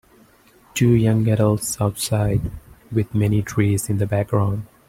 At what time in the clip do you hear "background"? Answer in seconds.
4.07-4.65